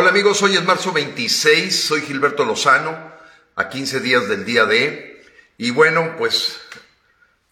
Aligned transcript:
Hola 0.00 0.10
amigos, 0.10 0.40
hoy 0.42 0.54
es 0.54 0.64
marzo 0.64 0.92
26, 0.92 1.74
soy 1.74 2.02
Gilberto 2.02 2.44
Lozano, 2.44 2.96
a 3.56 3.68
15 3.68 3.98
días 3.98 4.28
del 4.28 4.44
día 4.44 4.64
de, 4.64 5.24
y 5.56 5.72
bueno, 5.72 6.14
pues 6.16 6.60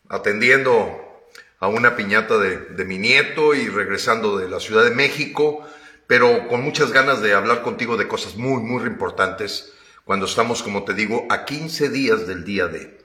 atendiendo 0.08 1.26
a 1.58 1.66
una 1.66 1.96
piñata 1.96 2.38
de, 2.38 2.58
de, 2.58 2.84
mi 2.84 2.98
nieto 2.98 3.52
y 3.52 3.66
regresando 3.66 4.38
de 4.38 4.48
la 4.48 4.60
Ciudad 4.60 4.84
de 4.84 4.92
México, 4.92 5.66
pero 6.06 6.46
con 6.46 6.62
muchas 6.62 6.92
ganas 6.92 7.20
de 7.20 7.34
hablar 7.34 7.62
contigo 7.62 7.96
de 7.96 8.06
cosas 8.06 8.36
muy, 8.36 8.62
muy 8.62 8.86
importantes 8.86 9.72
cuando 10.04 10.26
estamos, 10.26 10.62
como 10.62 10.84
te 10.84 10.94
digo, 10.94 11.26
a 11.28 11.46
15 11.46 11.88
días 11.88 12.28
del 12.28 12.44
día 12.44 12.68
de. 12.68 12.96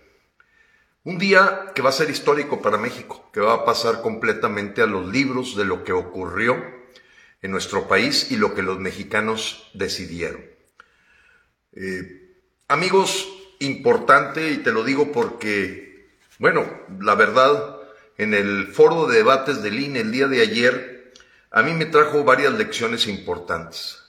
Un 1.04 1.18
día 1.18 1.72
que 1.74 1.82
va 1.82 1.90
a 1.90 1.94
ser 1.94 2.12
histórico 2.12 2.62
para 2.62 2.78
México, 2.78 3.28
que 3.34 3.40
va 3.40 3.56
a 3.56 3.66
pasar 3.66 4.04
completamente 4.04 4.84
a 4.84 4.86
los 4.86 5.08
libros 5.08 5.56
de 5.56 5.66
lo 5.66 5.84
que 5.84 5.94
ocurrió 5.94 6.81
en 7.42 7.52
nuestro 7.52 7.88
país 7.88 8.32
y 8.32 8.38
lo 8.38 8.54
que 8.54 8.62
los 8.62 8.80
mexicanos 8.80 9.70
decidieron. 9.74 10.42
Eh, 11.74 12.36
amigos, 12.68 13.28
importante, 13.60 14.52
y 14.52 14.58
te 14.58 14.72
lo 14.72 14.84
digo 14.84 15.12
porque, 15.12 16.10
bueno, 16.40 16.66
la 17.00 17.16
verdad, 17.16 17.78
en 18.18 18.34
el 18.34 18.68
foro 18.68 19.08
de 19.08 19.18
debates 19.18 19.64
del 19.64 19.80
INE 19.80 20.02
el 20.02 20.12
día 20.12 20.28
de 20.28 20.42
ayer, 20.42 21.14
a 21.52 21.64
mí 21.64 21.74
me 21.74 21.86
trajo 21.86 22.24
varias 22.24 22.54
lecciones 22.54 23.08
importantes. 23.08 24.00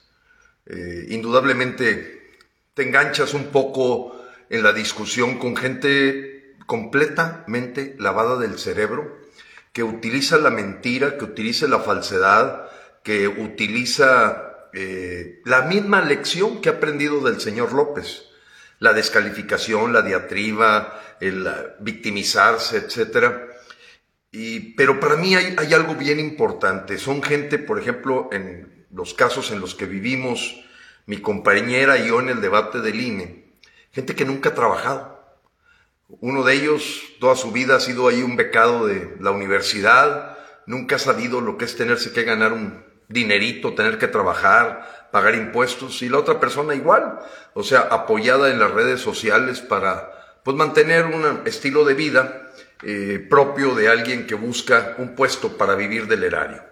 Eh, 0.65 1.07
indudablemente, 1.09 2.31
te 2.73 2.83
enganchas 2.83 3.33
un 3.33 3.47
poco 3.47 4.19
en 4.49 4.63
la 4.63 4.73
discusión 4.73 5.37
con 5.37 5.55
gente 5.55 6.55
completamente 6.65 7.95
lavada 7.99 8.37
del 8.37 8.57
cerebro, 8.57 9.19
que 9.73 9.83
utiliza 9.83 10.37
la 10.37 10.51
mentira, 10.51 11.17
que 11.17 11.25
utiliza 11.25 11.67
la 11.67 11.79
falsedad, 11.79 12.69
que 13.03 13.27
utiliza 13.27 14.69
eh, 14.73 15.41
la 15.45 15.63
misma 15.63 16.01
lección 16.01 16.61
que 16.61 16.69
ha 16.69 16.73
aprendido 16.73 17.19
del 17.19 17.39
señor 17.39 17.73
López, 17.73 18.29
la 18.79 18.93
descalificación, 18.93 19.93
la 19.93 20.01
diatriba, 20.01 20.99
el 21.19 21.47
victimizarse, 21.79 22.77
etcétera. 22.77 23.49
Y, 24.31 24.73
pero 24.73 24.99
para 24.99 25.15
mí 25.15 25.35
hay, 25.35 25.55
hay, 25.57 25.73
algo 25.73 25.93
bien 25.95 26.19
importante. 26.19 26.97
Son 26.97 27.21
gente, 27.21 27.59
por 27.59 27.79
ejemplo, 27.79 28.29
en 28.31 28.87
los 28.91 29.13
casos 29.13 29.51
en 29.51 29.59
los 29.59 29.75
que 29.75 29.85
vivimos, 29.85 30.59
mi 31.05 31.17
compañera 31.17 31.99
y 31.99 32.07
yo 32.07 32.19
en 32.19 32.29
el 32.29 32.41
debate 32.41 32.79
del 32.79 32.99
INE, 32.99 33.53
gente 33.91 34.15
que 34.15 34.25
nunca 34.25 34.49
ha 34.49 34.55
trabajado. 34.55 35.21
Uno 36.07 36.43
de 36.43 36.53
ellos, 36.53 37.01
toda 37.19 37.35
su 37.35 37.51
vida 37.51 37.75
ha 37.75 37.79
sido 37.79 38.07
ahí 38.07 38.23
un 38.23 38.35
becado 38.35 38.87
de 38.87 39.15
la 39.19 39.31
universidad, 39.31 40.37
nunca 40.65 40.95
ha 40.95 40.99
sabido 40.99 41.41
lo 41.41 41.57
que 41.57 41.65
es 41.65 41.75
tenerse 41.75 42.11
que 42.11 42.23
ganar 42.23 42.53
un, 42.53 42.83
dinerito, 43.07 43.73
tener 43.73 43.97
que 43.97 44.07
trabajar, 44.07 45.09
pagar 45.11 45.35
impuestos, 45.35 46.01
y 46.01 46.09
la 46.09 46.19
otra 46.19 46.39
persona 46.39 46.75
igual, 46.75 47.19
o 47.53 47.63
sea, 47.63 47.81
apoyada 47.81 48.49
en 48.49 48.59
las 48.59 48.71
redes 48.71 49.01
sociales 49.01 49.61
para 49.61 50.11
pues 50.43 50.57
mantener 50.57 51.05
un 51.05 51.41
estilo 51.45 51.85
de 51.85 51.93
vida 51.93 52.51
eh, 52.83 53.25
propio 53.29 53.75
de 53.75 53.87
alguien 53.87 54.27
que 54.27 54.35
busca 54.35 54.95
un 54.97 55.15
puesto 55.15 55.57
para 55.57 55.75
vivir 55.75 56.07
del 56.07 56.23
erario. 56.23 56.63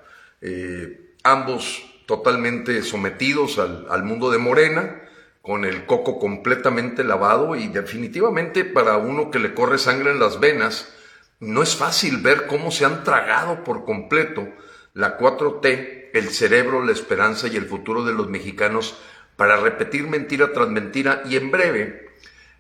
Eh, 0.42 1.16
ambos 1.24 1.84
totalmente 2.06 2.82
sometidos 2.84 3.60
al, 3.60 3.88
al 3.90 4.04
mundo 4.04 4.30
de 4.30 4.38
Morena, 4.38 5.02
con 5.42 5.66
el 5.66 5.86
coco 5.86 6.20
completamente 6.20 7.04
lavado 7.04 7.56
y 7.56 7.68
definitivamente 7.68 8.66
para 8.66 8.98
uno 8.98 9.32
que 9.32 9.40
le 9.40 9.54
corre 9.54 9.78
sangre 9.78 10.12
en 10.12 10.20
las 10.20 10.40
venas, 10.40 10.94
no 11.40 11.64
es 11.64 11.76
fácil 11.76 12.18
ver 12.18 12.46
cómo 12.46 12.72
se 12.72 12.86
han 12.86 13.04
tragado 13.04 13.64
por 13.64 13.86
completo 13.86 14.48
la 14.94 15.18
4T 15.18 16.10
el 16.14 16.30
cerebro, 16.30 16.84
la 16.84 16.92
esperanza 16.92 17.48
y 17.48 17.56
el 17.56 17.66
futuro 17.66 18.04
de 18.04 18.14
los 18.14 18.30
mexicanos 18.30 18.98
para 19.36 19.58
repetir 19.58 20.08
mentira 20.08 20.52
tras 20.52 20.70
mentira 20.70 21.24
y 21.26 21.38
en 21.38 21.52
breve 21.52 22.12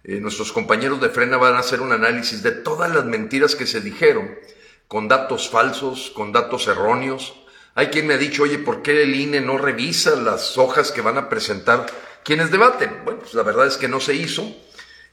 eh, 0.03 0.19
nuestros 0.19 0.51
compañeros 0.51 0.99
de 0.99 1.09
Frena 1.09 1.37
van 1.37 1.55
a 1.55 1.59
hacer 1.59 1.81
un 1.81 1.91
análisis 1.91 2.41
de 2.41 2.51
todas 2.51 2.93
las 2.93 3.05
mentiras 3.05 3.55
que 3.55 3.67
se 3.67 3.81
dijeron, 3.81 4.35
con 4.87 5.07
datos 5.07 5.49
falsos, 5.49 6.11
con 6.15 6.31
datos 6.31 6.67
erróneos. 6.67 7.35
Hay 7.75 7.87
quien 7.87 8.07
me 8.07 8.15
ha 8.15 8.17
dicho, 8.17 8.43
oye, 8.43 8.57
¿por 8.57 8.81
qué 8.81 9.03
el 9.03 9.13
INE 9.13 9.41
no 9.41 9.59
revisa 9.59 10.15
las 10.15 10.57
hojas 10.57 10.91
que 10.91 11.01
van 11.01 11.19
a 11.19 11.29
presentar 11.29 11.85
quienes 12.23 12.49
debaten? 12.49 13.01
Bueno, 13.05 13.19
pues 13.19 13.35
la 13.35 13.43
verdad 13.43 13.67
es 13.67 13.77
que 13.77 13.87
no 13.87 13.99
se 13.99 14.15
hizo. 14.15 14.43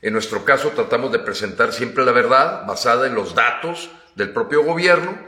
En 0.01 0.15
nuestro 0.15 0.45
caso 0.45 0.71
tratamos 0.71 1.13
de 1.13 1.19
presentar 1.19 1.73
siempre 1.73 2.05
la 2.05 2.13
verdad 2.13 2.65
basada 2.67 3.07
en 3.07 3.15
los 3.15 3.35
datos 3.35 3.91
del 4.15 4.33
propio 4.33 4.65
gobierno 4.65 5.19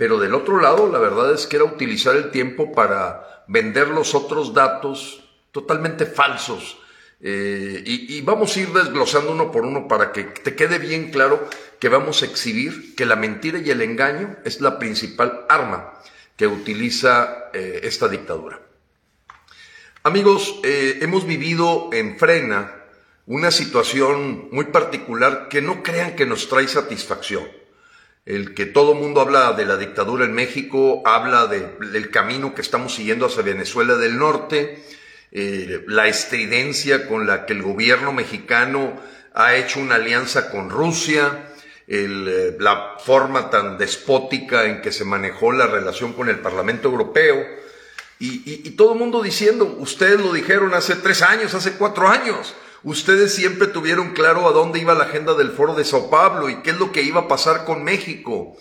pero 0.00 0.18
del 0.18 0.34
otro 0.34 0.62
lado, 0.62 0.90
la 0.90 0.98
verdad 0.98 1.34
es 1.34 1.46
que 1.46 1.56
era 1.56 1.66
utilizar 1.66 2.16
el 2.16 2.30
tiempo 2.30 2.72
para 2.72 3.44
vender 3.48 3.88
los 3.88 4.14
otros 4.14 4.54
datos 4.54 5.22
totalmente 5.52 6.06
falsos. 6.06 6.78
Eh, 7.20 7.82
y, 7.84 8.22
vamos 8.22 8.56
a 8.56 8.60
ir 8.60 8.72
desglosando 8.72 9.32
uno 9.32 9.52
por 9.52 9.66
uno 9.66 9.86
para 9.86 10.10
que 10.10 10.24
te 10.24 10.56
quede 10.56 10.78
bien 10.78 11.10
claro 11.10 11.46
que 11.78 11.90
vamos 11.90 12.22
a 12.22 12.24
exhibir 12.24 12.94
que 12.94 13.04
la 13.04 13.14
mentira 13.14 13.58
y 13.58 13.68
el 13.68 13.82
engaño 13.82 14.38
es 14.42 14.62
la 14.62 14.78
principal 14.78 15.44
arma 15.50 15.92
que 16.34 16.46
utiliza 16.46 17.50
eh, 17.52 17.80
esta 17.82 18.08
dictadura. 18.08 18.58
Amigos, 20.02 20.60
eh, 20.64 21.00
hemos 21.02 21.26
vivido 21.26 21.90
en 21.92 22.18
Frena 22.18 22.74
una 23.26 23.50
situación 23.50 24.48
muy 24.50 24.64
particular 24.64 25.48
que 25.50 25.60
no 25.60 25.82
crean 25.82 26.16
que 26.16 26.24
nos 26.24 26.48
trae 26.48 26.68
satisfacción 26.68 27.59
el 28.26 28.54
que 28.54 28.66
todo 28.66 28.94
mundo 28.94 29.20
habla 29.20 29.52
de 29.52 29.64
la 29.64 29.76
dictadura 29.76 30.24
en 30.24 30.32
México, 30.32 31.02
habla 31.04 31.46
del 31.46 32.10
camino 32.10 32.54
que 32.54 32.60
estamos 32.60 32.94
siguiendo 32.94 33.26
hacia 33.26 33.42
Venezuela 33.42 33.96
del 33.96 34.18
Norte, 34.18 34.84
eh, 35.32 35.84
la 35.86 36.08
estridencia 36.08 37.08
con 37.08 37.26
la 37.26 37.46
que 37.46 37.52
el 37.52 37.62
gobierno 37.62 38.12
mexicano 38.12 39.00
ha 39.32 39.54
hecho 39.54 39.80
una 39.80 39.94
alianza 39.94 40.50
con 40.50 40.70
Rusia, 40.70 41.52
eh, 41.86 42.56
la 42.58 42.96
forma 42.98 43.48
tan 43.50 43.78
despótica 43.78 44.66
en 44.66 44.80
que 44.80 44.92
se 44.92 45.04
manejó 45.04 45.52
la 45.52 45.66
relación 45.66 46.12
con 46.12 46.28
el 46.28 46.40
Parlamento 46.40 46.88
Europeo, 46.88 47.60
y, 48.18 48.68
y 48.68 48.70
todo 48.72 48.92
el 48.92 48.98
mundo 48.98 49.22
diciendo, 49.22 49.76
ustedes 49.78 50.20
lo 50.20 50.34
dijeron 50.34 50.74
hace 50.74 50.96
tres 50.96 51.22
años, 51.22 51.54
hace 51.54 51.72
cuatro 51.72 52.06
años, 52.06 52.54
Ustedes 52.82 53.34
siempre 53.34 53.66
tuvieron 53.66 54.14
claro 54.14 54.48
a 54.48 54.52
dónde 54.52 54.78
iba 54.78 54.94
la 54.94 55.04
agenda 55.04 55.34
del 55.34 55.50
foro 55.50 55.74
de 55.74 55.84
Sao 55.84 56.08
Paulo 56.08 56.48
y 56.48 56.62
qué 56.62 56.70
es 56.70 56.78
lo 56.78 56.92
que 56.92 57.02
iba 57.02 57.22
a 57.22 57.28
pasar 57.28 57.66
con 57.66 57.84
México. 57.84 58.56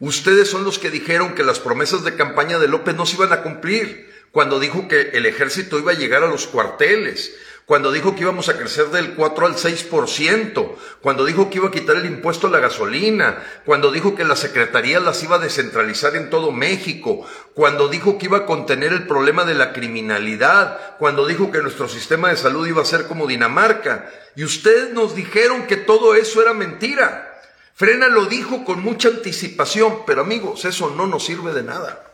Ustedes 0.00 0.48
son 0.48 0.64
los 0.64 0.78
que 0.78 0.90
dijeron 0.90 1.34
que 1.34 1.44
las 1.44 1.60
promesas 1.60 2.02
de 2.02 2.16
campaña 2.16 2.58
de 2.58 2.66
López 2.66 2.96
no 2.96 3.06
se 3.06 3.16
iban 3.16 3.32
a 3.32 3.42
cumplir 3.42 4.10
cuando 4.32 4.58
dijo 4.58 4.88
que 4.88 5.10
el 5.12 5.26
ejército 5.26 5.78
iba 5.78 5.92
a 5.92 5.96
llegar 5.96 6.24
a 6.24 6.28
los 6.28 6.46
cuarteles, 6.46 7.34
cuando 7.70 7.92
dijo 7.92 8.16
que 8.16 8.22
íbamos 8.22 8.48
a 8.48 8.58
crecer 8.58 8.86
del 8.86 9.14
4 9.14 9.46
al 9.46 9.54
6%, 9.54 10.74
cuando 11.00 11.24
dijo 11.24 11.48
que 11.48 11.58
iba 11.58 11.68
a 11.68 11.70
quitar 11.70 11.94
el 11.94 12.04
impuesto 12.04 12.48
a 12.48 12.50
la 12.50 12.58
gasolina, 12.58 13.44
cuando 13.64 13.92
dijo 13.92 14.16
que 14.16 14.24
la 14.24 14.34
Secretaría 14.34 14.98
las 14.98 15.22
iba 15.22 15.36
a 15.36 15.38
descentralizar 15.38 16.16
en 16.16 16.30
todo 16.30 16.50
México, 16.50 17.24
cuando 17.54 17.86
dijo 17.86 18.18
que 18.18 18.26
iba 18.26 18.38
a 18.38 18.46
contener 18.46 18.92
el 18.92 19.06
problema 19.06 19.44
de 19.44 19.54
la 19.54 19.72
criminalidad, 19.72 20.98
cuando 20.98 21.28
dijo 21.28 21.52
que 21.52 21.62
nuestro 21.62 21.88
sistema 21.88 22.30
de 22.30 22.36
salud 22.38 22.66
iba 22.66 22.82
a 22.82 22.84
ser 22.84 23.06
como 23.06 23.28
Dinamarca. 23.28 24.10
Y 24.34 24.42
ustedes 24.42 24.92
nos 24.92 25.14
dijeron 25.14 25.68
que 25.68 25.76
todo 25.76 26.16
eso 26.16 26.42
era 26.42 26.54
mentira. 26.54 27.40
Frena 27.74 28.08
lo 28.08 28.24
dijo 28.24 28.64
con 28.64 28.82
mucha 28.82 29.10
anticipación, 29.10 30.00
pero 30.08 30.22
amigos, 30.22 30.64
eso 30.64 30.92
no 30.96 31.06
nos 31.06 31.24
sirve 31.24 31.52
de 31.52 31.62
nada. 31.62 32.04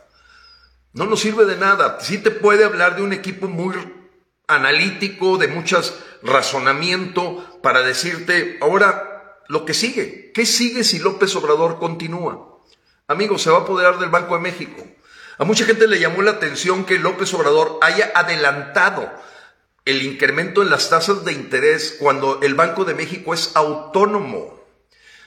No 0.93 1.07
nos 1.07 1.21
sirve 1.21 1.47
de 1.47 1.57
nada. 1.57 1.97
Sí 2.03 2.19
te 2.19 2.31
puede 2.31 2.63
hablar 2.63 2.97
de 2.97 3.03
un 3.03 3.15
equipo 3.15 3.49
muy 3.49 3.75
analítico, 4.47 5.39
de 5.39 5.49
muchas 5.49 5.95
razonamiento 6.23 7.61
para 7.63 7.83
decirte, 7.83 8.59
ahora, 8.61 9.41
lo 9.49 9.65
que 9.65 9.75
sigue. 9.75 10.33
¿Qué 10.33 10.47
sigue 10.47 10.85
si 10.85 10.99
López 10.99 11.35
Obrador 11.37 11.79
continúa? 11.79 12.61
Amigos, 13.09 13.43
se 13.43 13.51
va 13.51 13.59
a 13.59 13.61
apoderar 13.61 13.99
del 13.99 14.11
Banco 14.11 14.35
de 14.35 14.43
México. 14.43 14.83
A 15.39 15.45
mucha 15.45 15.65
gente 15.65 15.87
le 15.87 16.01
llamó 16.01 16.23
la 16.23 16.33
atención 16.33 16.85
que 16.85 16.99
López 16.99 17.33
Obrador 17.35 17.79
haya 17.83 18.11
adelantado 18.15 19.11
el 19.85 20.03
incremento 20.03 20.63
en 20.63 20.71
las 20.71 20.91
tasas 20.91 21.25
de 21.25 21.33
interés 21.33 21.97
cuando 22.01 22.41
el 22.43 22.55
Banco 22.55 22.85
de 22.85 22.95
México 22.95 23.35
es 23.35 23.55
autónomo. 23.55 24.61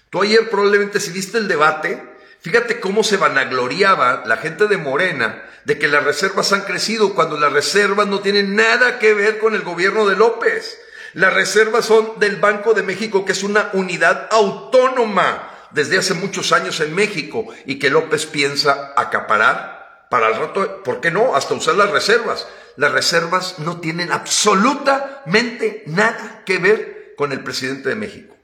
Tú 0.09 0.21
ayer 0.21 0.49
probablemente 0.49 0.99
si 0.99 1.11
viste 1.11 1.37
el 1.37 1.47
debate, 1.47 2.08
Fíjate 2.41 2.79
cómo 2.79 3.03
se 3.03 3.17
vanagloriaba 3.17 4.23
la 4.25 4.37
gente 4.37 4.67
de 4.67 4.77
Morena 4.77 5.43
de 5.65 5.77
que 5.77 5.89
las 5.89 6.05
reservas 6.05 6.53
han 6.53 6.61
crecido 6.61 7.13
cuando 7.13 7.37
las 7.37 7.51
reservas 7.51 8.07
no 8.07 8.21
tienen 8.21 8.55
nada 8.55 8.97
que 8.97 9.13
ver 9.13 9.39
con 9.39 9.55
el 9.55 9.61
gobierno 9.61 10.07
de 10.07 10.15
López. 10.15 10.79
Las 11.13 11.33
reservas 11.33 11.85
son 11.85 12.17
del 12.17 12.37
Banco 12.37 12.73
de 12.73 12.83
México, 12.83 13.25
que 13.25 13.33
es 13.33 13.43
una 13.43 13.69
unidad 13.73 14.29
autónoma 14.31 15.49
desde 15.71 15.97
hace 15.97 16.13
muchos 16.13 16.53
años 16.53 16.79
en 16.79 16.95
México 16.95 17.45
y 17.65 17.77
que 17.77 17.89
López 17.89 18.25
piensa 18.25 18.93
acaparar 18.95 20.07
para 20.09 20.29
el 20.29 20.35
rato, 20.35 20.81
¿por 20.83 21.01
qué 21.01 21.11
no? 21.11 21.35
Hasta 21.35 21.53
usar 21.53 21.75
las 21.75 21.91
reservas. 21.91 22.47
Las 22.77 22.93
reservas 22.93 23.59
no 23.59 23.81
tienen 23.81 24.13
absolutamente 24.13 25.83
nada 25.87 26.43
que 26.45 26.57
ver 26.57 27.13
con 27.17 27.33
el 27.33 27.43
presidente 27.43 27.89
de 27.89 27.95
México. 27.95 28.35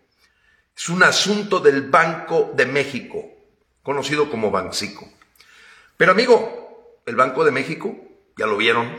Es 0.76 0.90
un 0.90 1.02
asunto 1.02 1.62
del 1.62 1.84
Banco 1.84 2.52
de 2.56 2.66
México 2.66 3.35
conocido 3.86 4.32
como 4.32 4.52
Bancico. 4.52 5.08
Pero 5.96 6.12
amigo, 6.12 7.00
el 7.06 7.16
Banco 7.16 7.46
de 7.46 7.52
México, 7.52 7.96
ya 8.36 8.48
lo 8.48 8.58
vieron, 8.58 8.92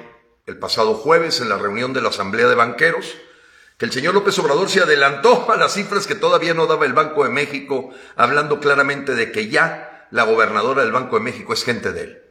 el 0.47 0.59
pasado 0.59 0.95
jueves 0.95 1.41
en 1.41 1.49
la 1.49 1.59
reunión 1.59 1.93
de 1.93 2.01
la 2.01 2.11
Asamblea 2.11 2.47
de 2.47 2.55
Banqueros, 2.55 3.17
que 3.79 3.85
el 3.85 3.93
señor 3.93 4.15
López 4.15 4.39
Obrador 4.39 4.71
se 4.71 4.81
adelantó 4.81 5.51
a 5.53 5.57
las 5.57 5.75
cifras 5.75 6.07
que 6.07 6.15
todavía 6.15 6.55
no 6.55 6.67
daba 6.69 6.87
el 6.87 6.93
Banco 6.93 7.25
de 7.25 7.31
México, 7.31 7.91
hablando 8.15 8.61
claramente 8.61 9.17
de 9.17 9.33
que 9.33 9.49
ya 9.49 10.07
la 10.13 10.23
gobernadora 10.23 10.83
del 10.83 10.93
Banco 10.93 11.17
de 11.17 11.25
México 11.25 11.53
es 11.53 11.65
gente 11.65 11.93
de 11.93 12.03
él. 12.03 12.23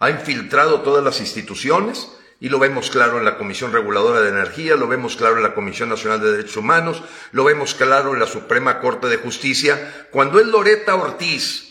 Ha 0.00 0.10
infiltrado 0.10 0.80
todas 0.80 1.04
las 1.04 1.20
instituciones 1.20 2.10
y 2.40 2.48
lo 2.48 2.58
vemos 2.58 2.90
claro 2.90 3.18
en 3.18 3.24
la 3.24 3.38
Comisión 3.38 3.72
Reguladora 3.72 4.20
de 4.20 4.30
Energía, 4.30 4.74
lo 4.74 4.88
vemos 4.88 5.14
claro 5.14 5.36
en 5.36 5.44
la 5.44 5.54
Comisión 5.54 5.90
Nacional 5.90 6.20
de 6.20 6.32
Derechos 6.32 6.56
Humanos, 6.56 7.04
lo 7.30 7.44
vemos 7.44 7.74
claro 7.74 8.14
en 8.14 8.18
la 8.18 8.26
Suprema 8.26 8.80
Corte 8.80 9.06
de 9.06 9.18
Justicia, 9.18 10.08
cuando 10.10 10.40
es 10.40 10.46
Loreta 10.48 10.96
Ortiz, 10.96 11.69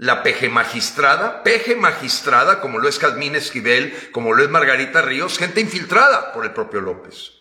la 0.00 0.22
peje 0.22 0.48
magistrada, 0.48 1.42
peje 1.42 1.76
magistrada, 1.76 2.62
como 2.62 2.78
lo 2.78 2.88
es 2.88 2.98
Calmín 2.98 3.34
Esquivel, 3.34 3.94
como 4.12 4.32
lo 4.32 4.42
es 4.42 4.48
Margarita 4.48 5.02
Ríos, 5.02 5.36
gente 5.36 5.60
infiltrada 5.60 6.32
por 6.32 6.46
el 6.46 6.52
propio 6.52 6.80
López. 6.80 7.32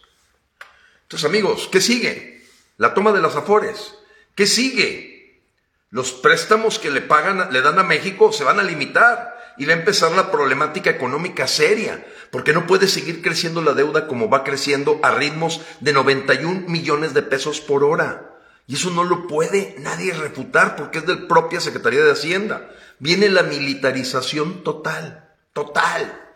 Entonces, 1.04 1.26
amigos, 1.26 1.70
¿qué 1.72 1.80
sigue? 1.80 2.44
La 2.76 2.94
toma 2.94 3.14
de 3.14 3.22
las 3.22 3.38
afores. 3.38 3.96
¿Qué 4.36 4.46
sigue? 4.46 5.42
Los 5.90 6.12
préstamos 6.12 6.80
que 6.80 6.92
le 6.92 7.00
pagan, 7.00 7.48
le 7.54 7.62
dan 7.62 7.80
a 7.80 7.84
México 7.84 8.34
se 8.34 8.44
van 8.44 8.60
a 8.60 8.64
limitar 8.64 9.38
y 9.58 9.66
va 9.66 9.72
a 9.72 9.78
empezar 9.78 10.12
la 10.12 10.30
problemática 10.30 10.90
económica 10.90 11.48
seria, 11.48 12.06
porque 12.30 12.52
no 12.52 12.68
puede 12.68 12.90
seguir 12.90 13.22
creciendo 13.22 13.62
la 13.62 13.72
deuda 13.72 14.06
como 14.06 14.30
va 14.30 14.44
creciendo 14.44 15.00
a 15.02 15.12
ritmos 15.12 15.62
de 15.80 15.94
91 15.94 16.68
millones 16.68 17.14
de 17.14 17.22
pesos 17.22 17.62
por 17.62 17.86
hora. 17.86 18.38
Y 18.70 18.76
eso 18.76 18.92
no 18.92 19.04
lo 19.04 19.26
puede 19.26 19.76
nadie 19.80 20.14
refutar 20.14 20.76
porque 20.76 21.00
es 21.00 21.08
de 21.08 21.18
propia 21.18 21.60
Secretaría 21.60 22.04
de 22.04 22.12
Hacienda. 22.12 22.70
Viene 23.00 23.28
la 23.28 23.42
militarización 23.42 24.64
total, 24.64 25.28
total. 25.54 26.30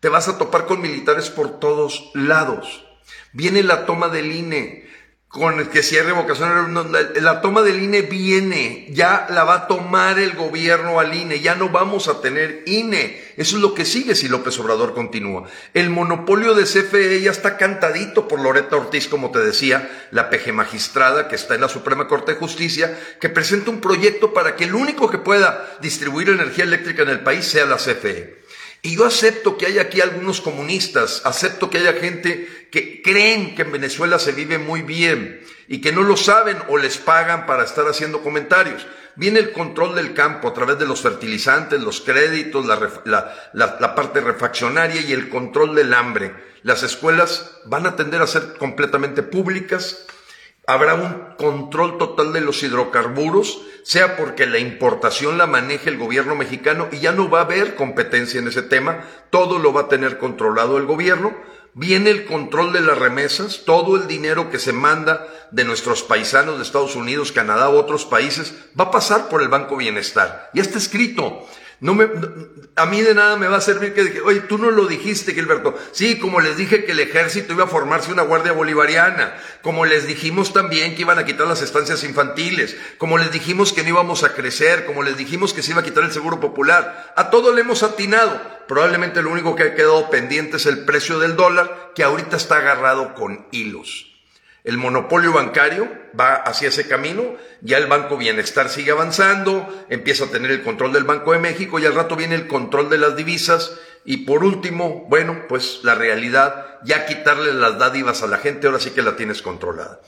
Te 0.00 0.08
vas 0.08 0.26
a 0.26 0.38
topar 0.38 0.64
con 0.64 0.80
militares 0.80 1.28
por 1.28 1.60
todos 1.60 2.10
lados. 2.14 2.86
Viene 3.34 3.62
la 3.62 3.84
toma 3.84 4.08
del 4.08 4.32
INE, 4.32 4.88
con 5.34 5.66
que 5.66 5.82
si 5.82 5.96
hay 5.96 6.02
revocación, 6.02 6.92
la, 7.20 7.40
toma 7.40 7.62
del 7.62 7.82
INE 7.82 8.02
viene, 8.02 8.86
ya 8.90 9.26
la 9.30 9.42
va 9.42 9.54
a 9.54 9.66
tomar 9.66 10.20
el 10.20 10.34
gobierno 10.34 11.00
al 11.00 11.12
INE, 11.12 11.40
ya 11.40 11.56
no 11.56 11.70
vamos 11.70 12.06
a 12.06 12.20
tener 12.20 12.62
INE. 12.66 13.20
Eso 13.36 13.56
es 13.56 13.62
lo 13.62 13.74
que 13.74 13.84
sigue 13.84 14.14
si 14.14 14.28
López 14.28 14.56
Obrador 14.60 14.94
continúa. 14.94 15.48
El 15.74 15.90
monopolio 15.90 16.54
de 16.54 16.62
CFE 16.62 17.20
ya 17.20 17.32
está 17.32 17.56
cantadito 17.56 18.28
por 18.28 18.38
Loreta 18.38 18.76
Ortiz, 18.76 19.08
como 19.08 19.32
te 19.32 19.40
decía, 19.40 20.06
la 20.12 20.30
peje 20.30 20.52
magistrada 20.52 21.26
que 21.26 21.34
está 21.34 21.56
en 21.56 21.62
la 21.62 21.68
Suprema 21.68 22.06
Corte 22.06 22.34
de 22.34 22.38
Justicia, 22.38 22.96
que 23.20 23.28
presenta 23.28 23.72
un 23.72 23.80
proyecto 23.80 24.32
para 24.32 24.54
que 24.54 24.64
el 24.64 24.76
único 24.76 25.10
que 25.10 25.18
pueda 25.18 25.78
distribuir 25.80 26.28
energía 26.28 26.62
eléctrica 26.62 27.02
en 27.02 27.08
el 27.08 27.24
país 27.24 27.44
sea 27.44 27.66
la 27.66 27.78
CFE. 27.78 28.43
Y 28.84 28.96
yo 28.96 29.06
acepto 29.06 29.56
que 29.56 29.64
hay 29.64 29.78
aquí 29.78 30.02
algunos 30.02 30.42
comunistas, 30.42 31.22
acepto 31.24 31.70
que 31.70 31.78
haya 31.78 31.94
gente 31.94 32.68
que 32.70 33.00
creen 33.00 33.54
que 33.54 33.62
en 33.62 33.72
Venezuela 33.72 34.18
se 34.18 34.32
vive 34.32 34.58
muy 34.58 34.82
bien 34.82 35.42
y 35.68 35.80
que 35.80 35.90
no 35.90 36.02
lo 36.02 36.18
saben 36.18 36.58
o 36.68 36.76
les 36.76 36.98
pagan 36.98 37.46
para 37.46 37.64
estar 37.64 37.86
haciendo 37.88 38.22
comentarios. 38.22 38.86
Viene 39.16 39.38
el 39.38 39.52
control 39.52 39.94
del 39.94 40.12
campo 40.12 40.48
a 40.48 40.52
través 40.52 40.78
de 40.78 40.84
los 40.84 41.00
fertilizantes, 41.00 41.80
los 41.80 42.02
créditos, 42.02 42.66
la, 42.66 43.94
parte 43.94 44.20
refaccionaria 44.20 45.00
y 45.00 45.14
el 45.14 45.30
control 45.30 45.74
del 45.74 45.94
hambre. 45.94 46.34
Las 46.62 46.82
escuelas 46.82 47.52
van 47.64 47.86
a 47.86 47.96
tender 47.96 48.20
a 48.20 48.26
ser 48.26 48.52
completamente 48.58 49.22
públicas, 49.22 50.04
Habrá 50.66 50.94
un 50.94 51.36
control 51.36 51.98
total 51.98 52.32
de 52.32 52.40
los 52.40 52.62
hidrocarburos, 52.62 53.60
sea 53.82 54.16
porque 54.16 54.46
la 54.46 54.58
importación 54.58 55.36
la 55.36 55.46
maneje 55.46 55.90
el 55.90 55.98
gobierno 55.98 56.34
mexicano 56.34 56.88
y 56.90 57.00
ya 57.00 57.12
no 57.12 57.28
va 57.28 57.40
a 57.40 57.44
haber 57.44 57.74
competencia 57.74 58.40
en 58.40 58.48
ese 58.48 58.62
tema, 58.62 59.04
todo 59.28 59.58
lo 59.58 59.74
va 59.74 59.82
a 59.82 59.88
tener 59.88 60.18
controlado 60.18 60.78
el 60.78 60.86
gobierno. 60.86 61.36
Viene 61.74 62.10
el 62.10 62.24
control 62.24 62.72
de 62.72 62.80
las 62.80 62.96
remesas, 62.96 63.62
todo 63.66 63.96
el 63.96 64.06
dinero 64.06 64.48
que 64.48 64.60
se 64.60 64.72
manda 64.72 65.26
de 65.50 65.64
nuestros 65.64 66.02
paisanos 66.02 66.56
de 66.56 66.62
Estados 66.62 66.96
Unidos, 66.96 67.32
Canadá 67.32 67.68
u 67.68 67.74
otros 67.74 68.06
países 68.06 68.54
va 68.78 68.84
a 68.84 68.90
pasar 68.90 69.28
por 69.28 69.42
el 69.42 69.48
Banco 69.48 69.76
Bienestar. 69.76 70.50
Ya 70.54 70.62
está 70.62 70.78
escrito. 70.78 71.46
No 71.80 71.94
me, 71.94 72.08
a 72.76 72.86
mí 72.86 73.02
de 73.02 73.14
nada 73.14 73.36
me 73.36 73.48
va 73.48 73.58
a 73.58 73.60
servir 73.60 73.94
que, 73.94 74.20
oye, 74.20 74.40
tú 74.40 74.58
no 74.58 74.70
lo 74.70 74.86
dijiste, 74.86 75.34
Gilberto. 75.34 75.78
Sí, 75.92 76.18
como 76.18 76.40
les 76.40 76.56
dije 76.56 76.84
que 76.84 76.92
el 76.92 77.00
ejército 77.00 77.52
iba 77.52 77.64
a 77.64 77.68
formarse 77.68 78.12
una 78.12 78.22
guardia 78.22 78.52
bolivariana, 78.52 79.34
como 79.62 79.84
les 79.84 80.06
dijimos 80.06 80.52
también 80.52 80.94
que 80.94 81.02
iban 81.02 81.18
a 81.18 81.24
quitar 81.24 81.46
las 81.46 81.62
estancias 81.62 82.04
infantiles, 82.04 82.76
como 82.98 83.18
les 83.18 83.32
dijimos 83.32 83.72
que 83.72 83.82
no 83.82 83.90
íbamos 83.90 84.24
a 84.24 84.34
crecer, 84.34 84.86
como 84.86 85.02
les 85.02 85.16
dijimos 85.16 85.52
que 85.52 85.62
se 85.62 85.72
iba 85.72 85.80
a 85.80 85.84
quitar 85.84 86.04
el 86.04 86.12
seguro 86.12 86.40
popular. 86.40 87.12
A 87.16 87.30
todo 87.30 87.52
le 87.52 87.60
hemos 87.60 87.82
atinado. 87.82 88.40
Probablemente 88.66 89.20
lo 89.20 89.30
único 89.30 89.56
que 89.56 89.64
ha 89.64 89.74
quedado 89.74 90.08
pendiente 90.10 90.56
es 90.56 90.66
el 90.66 90.84
precio 90.84 91.18
del 91.18 91.36
dólar, 91.36 91.92
que 91.94 92.02
ahorita 92.02 92.36
está 92.36 92.56
agarrado 92.56 93.14
con 93.14 93.46
hilos. 93.50 94.13
El 94.64 94.78
monopolio 94.78 95.30
bancario 95.30 95.86
va 96.18 96.36
hacia 96.36 96.68
ese 96.68 96.88
camino, 96.88 97.36
ya 97.60 97.76
el 97.76 97.86
Banco 97.86 98.16
Bienestar 98.16 98.70
sigue 98.70 98.92
avanzando, 98.92 99.86
empieza 99.90 100.24
a 100.24 100.30
tener 100.30 100.50
el 100.50 100.62
control 100.62 100.94
del 100.94 101.04
Banco 101.04 101.32
de 101.32 101.38
México 101.38 101.78
y 101.78 101.84
al 101.84 101.94
rato 101.94 102.16
viene 102.16 102.34
el 102.34 102.46
control 102.46 102.88
de 102.88 102.96
las 102.96 103.14
divisas 103.14 103.78
y 104.06 104.18
por 104.24 104.42
último, 104.42 105.04
bueno, 105.10 105.44
pues 105.50 105.80
la 105.82 105.94
realidad, 105.94 106.78
ya 106.82 107.04
quitarle 107.04 107.52
las 107.52 107.78
dádivas 107.78 108.22
a 108.22 108.26
la 108.26 108.38
gente, 108.38 108.66
ahora 108.66 108.80
sí 108.80 108.92
que 108.92 109.02
la 109.02 109.16
tienes 109.16 109.42
controlada. 109.42 110.00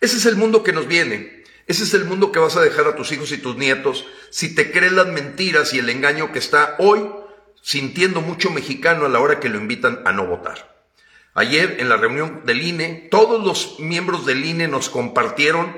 Ese 0.00 0.16
es 0.16 0.24
el 0.24 0.36
mundo 0.36 0.62
que 0.62 0.72
nos 0.72 0.88
viene, 0.88 1.44
ese 1.66 1.84
es 1.84 1.92
el 1.92 2.06
mundo 2.06 2.32
que 2.32 2.38
vas 2.38 2.56
a 2.56 2.62
dejar 2.62 2.86
a 2.86 2.96
tus 2.96 3.12
hijos 3.12 3.30
y 3.32 3.36
tus 3.36 3.56
nietos 3.56 4.06
si 4.30 4.54
te 4.54 4.72
crees 4.72 4.92
las 4.92 5.08
mentiras 5.08 5.74
y 5.74 5.80
el 5.80 5.90
engaño 5.90 6.32
que 6.32 6.38
está 6.38 6.76
hoy 6.78 7.06
sintiendo 7.60 8.22
mucho 8.22 8.48
mexicano 8.48 9.04
a 9.04 9.10
la 9.10 9.20
hora 9.20 9.38
que 9.38 9.50
lo 9.50 9.58
invitan 9.58 10.00
a 10.06 10.12
no 10.12 10.26
votar. 10.26 10.77
Ayer 11.38 11.76
en 11.78 11.88
la 11.88 11.96
reunión 11.96 12.42
del 12.46 12.62
INE, 12.62 13.06
todos 13.12 13.40
los 13.44 13.78
miembros 13.78 14.26
del 14.26 14.44
INE 14.44 14.66
nos 14.66 14.88
compartieron 14.88 15.72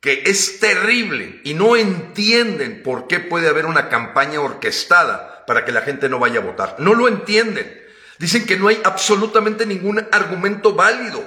que 0.00 0.22
es 0.24 0.60
terrible 0.60 1.42
y 1.44 1.52
no 1.52 1.76
entienden 1.76 2.82
por 2.82 3.06
qué 3.06 3.20
puede 3.20 3.48
haber 3.48 3.66
una 3.66 3.90
campaña 3.90 4.40
orquestada 4.40 5.44
para 5.46 5.66
que 5.66 5.72
la 5.72 5.82
gente 5.82 6.08
no 6.08 6.18
vaya 6.18 6.40
a 6.40 6.44
votar. 6.44 6.76
No 6.78 6.94
lo 6.94 7.06
entienden. 7.06 7.70
Dicen 8.18 8.46
que 8.46 8.56
no 8.56 8.68
hay 8.68 8.80
absolutamente 8.82 9.66
ningún 9.66 10.08
argumento 10.10 10.72
válido, 10.72 11.22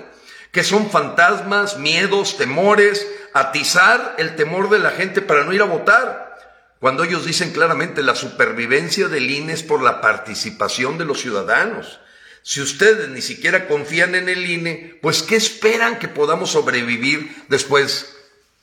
que 0.52 0.64
son 0.64 0.90
fantasmas, 0.90 1.78
miedos, 1.78 2.36
temores, 2.36 3.08
atizar 3.34 4.16
el 4.18 4.36
temor 4.36 4.72
de 4.72 4.80
la 4.80 4.90
gente 4.90 5.22
para 5.22 5.44
no 5.44 5.54
ir 5.54 5.62
a 5.62 5.66
votar. 5.66 6.36
Cuando 6.80 7.04
ellos 7.04 7.28
dicen 7.28 7.52
claramente 7.52 8.02
la 8.02 8.16
supervivencia 8.16 9.08
del 9.08 9.30
INE 9.30 9.54
es 9.54 9.62
por 9.62 9.84
la 9.84 10.02
participación 10.02 10.98
de 10.98 11.06
los 11.06 11.22
ciudadanos. 11.22 12.00
Si 12.48 12.62
ustedes 12.62 13.10
ni 13.10 13.22
siquiera 13.22 13.68
confían 13.68 14.16
en 14.16 14.30
el 14.30 14.50
INE, 14.50 14.98
pues 15.02 15.22
¿qué 15.22 15.36
esperan 15.36 16.00
que 16.00 16.08
podamos 16.08 16.52
sobrevivir 16.52 17.44
después 17.50 18.16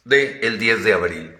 del 0.04 0.58
10 0.58 0.84
de 0.84 0.92
abril? 0.94 1.36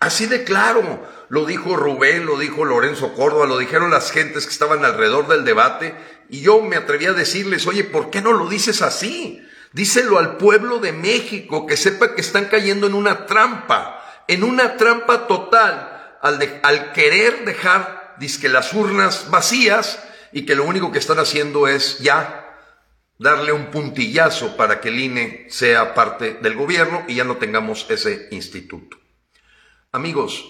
Así 0.00 0.24
de 0.24 0.42
claro, 0.42 1.06
lo 1.28 1.44
dijo 1.44 1.76
Rubén, 1.76 2.24
lo 2.24 2.38
dijo 2.38 2.64
Lorenzo 2.64 3.12
Córdoba, 3.12 3.44
lo 3.44 3.58
dijeron 3.58 3.90
las 3.90 4.10
gentes 4.10 4.46
que 4.46 4.52
estaban 4.54 4.86
alrededor 4.86 5.28
del 5.28 5.44
debate, 5.44 5.94
y 6.30 6.40
yo 6.40 6.62
me 6.62 6.76
atreví 6.76 7.04
a 7.04 7.12
decirles, 7.12 7.66
oye, 7.66 7.84
¿por 7.84 8.08
qué 8.08 8.22
no 8.22 8.32
lo 8.32 8.48
dices 8.48 8.80
así? 8.80 9.46
Díselo 9.72 10.18
al 10.18 10.38
pueblo 10.38 10.78
de 10.78 10.92
México, 10.92 11.66
que 11.66 11.76
sepa 11.76 12.14
que 12.14 12.22
están 12.22 12.46
cayendo 12.46 12.86
en 12.86 12.94
una 12.94 13.26
trampa, 13.26 14.02
en 14.28 14.44
una 14.44 14.78
trampa 14.78 15.26
total, 15.26 16.16
al, 16.22 16.60
al 16.62 16.92
querer 16.92 17.44
dejar, 17.44 18.14
disque 18.18 18.48
las 18.48 18.72
urnas 18.72 19.28
vacías, 19.28 19.98
y 20.32 20.46
que 20.46 20.54
lo 20.54 20.64
único 20.64 20.92
que 20.92 20.98
están 20.98 21.18
haciendo 21.18 21.68
es 21.68 21.98
ya 21.98 22.42
darle 23.18 23.52
un 23.52 23.66
puntillazo 23.66 24.56
para 24.56 24.80
que 24.80 24.88
el 24.88 24.98
INE 24.98 25.46
sea 25.48 25.94
parte 25.94 26.34
del 26.42 26.56
gobierno 26.56 27.04
y 27.06 27.16
ya 27.16 27.24
no 27.24 27.36
tengamos 27.36 27.86
ese 27.88 28.28
instituto. 28.30 28.98
Amigos, 29.92 30.44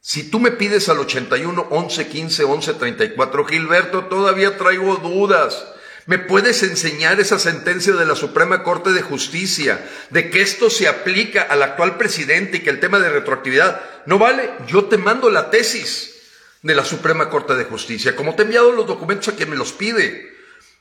si 0.00 0.30
tú 0.30 0.40
me 0.40 0.50
pides 0.50 0.88
al 0.88 0.98
81 0.98 1.68
11 1.70 2.08
15 2.08 2.44
11 2.44 2.74
34, 2.74 3.44
Gilberto, 3.44 4.04
todavía 4.04 4.56
traigo 4.56 4.96
dudas. 4.96 5.66
¿Me 6.06 6.18
puedes 6.18 6.62
enseñar 6.62 7.18
esa 7.18 7.40
sentencia 7.40 7.92
de 7.94 8.06
la 8.06 8.14
Suprema 8.14 8.62
Corte 8.62 8.92
de 8.92 9.02
Justicia 9.02 9.84
de 10.10 10.30
que 10.30 10.40
esto 10.40 10.70
se 10.70 10.86
aplica 10.86 11.42
al 11.42 11.64
actual 11.64 11.96
presidente 11.96 12.58
y 12.58 12.60
que 12.60 12.70
el 12.70 12.78
tema 12.78 13.00
de 13.00 13.10
retroactividad 13.10 13.82
no 14.06 14.18
vale? 14.18 14.50
Yo 14.68 14.84
te 14.84 14.98
mando 14.98 15.30
la 15.30 15.50
tesis 15.50 16.15
de 16.66 16.74
la 16.74 16.84
Suprema 16.84 17.30
Corte 17.30 17.54
de 17.54 17.64
Justicia, 17.64 18.16
como 18.16 18.34
te 18.34 18.42
he 18.42 18.44
enviado 18.44 18.72
los 18.72 18.88
documentos 18.88 19.28
a 19.28 19.36
quien 19.36 19.48
me 19.48 19.56
los 19.56 19.72
pide. 19.72 20.34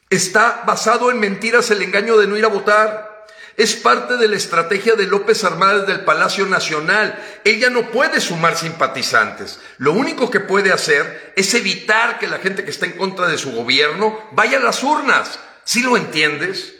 Está 0.09 0.63
basado 0.65 1.11
en 1.11 1.19
mentiras 1.19 1.69
el 1.69 1.83
engaño 1.83 2.17
de 2.17 2.25
no 2.25 2.35
ir 2.35 2.43
a 2.43 2.49
votar. 2.49 3.27
Es 3.55 3.75
parte 3.75 4.17
de 4.17 4.27
la 4.27 4.35
estrategia 4.35 4.95
de 4.95 5.05
López 5.05 5.43
Armadas 5.43 5.85
del 5.85 6.01
Palacio 6.01 6.47
Nacional. 6.47 7.23
Ella 7.43 7.69
no 7.69 7.91
puede 7.91 8.19
sumar 8.19 8.57
simpatizantes. 8.57 9.59
Lo 9.77 9.93
único 9.93 10.31
que 10.31 10.39
puede 10.39 10.71
hacer 10.71 11.33
es 11.35 11.53
evitar 11.53 12.17
que 12.17 12.27
la 12.27 12.39
gente 12.39 12.65
que 12.65 12.71
está 12.71 12.87
en 12.87 12.93
contra 12.93 13.27
de 13.27 13.37
su 13.37 13.51
gobierno 13.51 14.19
vaya 14.31 14.57
a 14.57 14.63
las 14.63 14.83
urnas. 14.83 15.39
¿Sí 15.65 15.83
lo 15.83 15.97
entiendes? 15.97 16.73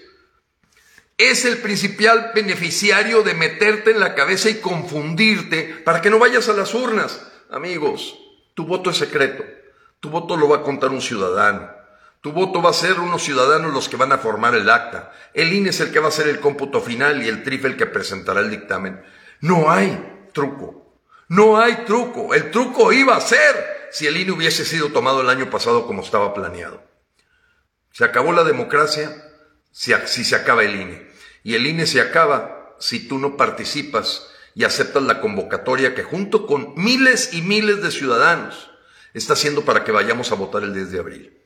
Es 1.20 1.46
el 1.46 1.60
principal 1.60 2.32
beneficiario 2.34 3.22
de 3.22 3.36
meterte 3.36 3.92
en 3.92 4.00
la 4.00 4.16
cabeza 4.16 4.50
y 4.50 4.56
confundirte 4.56 5.82
para 5.86 6.02
que 6.02 6.10
no 6.10 6.18
vayas 6.18 6.50
a 6.50 6.54
las 6.54 6.74
urnas. 6.74 7.22
Amigos, 7.52 8.25
tu 8.56 8.66
voto 8.66 8.90
es 8.90 8.98
secreto. 8.98 9.44
Tu 10.00 10.10
voto 10.10 10.36
lo 10.36 10.50
va 10.50 10.58
a 10.58 10.62
contar 10.64 10.90
un 10.90 11.02
ciudadano. 11.02 11.70
Tu 12.22 12.32
voto 12.32 12.60
va 12.60 12.72
a 12.72 12.74
ser 12.74 13.00
unos 13.00 13.22
ciudadanos 13.22 13.72
los 13.72 13.88
que 13.88 13.98
van 13.98 14.12
a 14.12 14.18
formar 14.18 14.56
el 14.56 14.68
acta. 14.68 15.14
El 15.36 15.54
INE 15.54 15.70
es 15.70 15.80
el 15.80 15.92
que 15.92 16.00
va 16.00 16.08
a 16.08 16.10
hacer 16.10 16.28
el 16.28 16.40
cómputo 16.40 16.82
final 16.82 17.22
y 17.22 17.28
el 17.28 17.44
TRIF 17.44 17.66
el 17.66 17.78
que 17.78 17.86
presentará 17.86 18.40
el 18.40 18.50
dictamen. 18.50 19.04
No 19.42 19.70
hay 19.70 20.28
truco. 20.34 21.00
No 21.28 21.60
hay 21.60 21.86
truco. 21.86 22.34
El 22.34 22.50
truco 22.50 22.92
iba 22.92 23.16
a 23.16 23.22
ser 23.22 23.90
si 23.92 24.08
el 24.08 24.18
INE 24.18 24.32
hubiese 24.32 24.66
sido 24.66 24.90
tomado 24.90 25.22
el 25.22 25.30
año 25.30 25.52
pasado 25.52 25.86
como 25.86 26.02
estaba 26.02 26.34
planeado. 26.34 26.84
Se 27.92 28.04
acabó 28.04 28.32
la 28.32 28.44
democracia 28.44 29.12
si, 29.72 29.94
se 30.24 30.36
acaba 30.36 30.64
el 30.64 30.76
INE. 30.80 31.08
Y 31.44 31.56
el 31.56 31.68
INE 31.68 31.86
se 31.86 32.02
acaba 32.02 32.76
si 32.80 33.08
tú 33.08 33.20
no 33.20 33.38
participas 33.38 34.32
y 34.56 34.64
aceptas 34.64 35.04
la 35.04 35.20
convocatoria 35.20 35.94
que 35.94 36.04
junto 36.04 36.48
con 36.48 36.74
miles 36.76 37.34
y 37.34 37.42
miles 37.42 37.84
de 37.84 37.92
ciudadanos 37.92 38.72
está 39.14 39.34
haciendo 39.34 39.66
para 39.66 39.84
que 39.84 39.92
vayamos 39.92 40.32
a 40.32 40.36
votar 40.36 40.64
el 40.64 40.74
10 40.74 40.92
de 40.92 41.00
abril. 41.00 41.38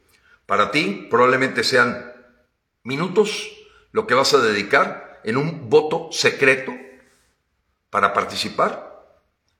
Para 0.46 0.72
ti 0.72 1.08
probablemente 1.10 1.63
sean 1.63 2.13
minutos 2.84 3.51
lo 3.92 4.06
que 4.06 4.13
vas 4.13 4.34
a 4.36 4.39
dedicar 4.39 5.20
en 5.24 5.38
un 5.38 5.70
voto 5.70 6.10
secreto 6.12 6.72
para 7.89 8.13
participar 8.13 8.89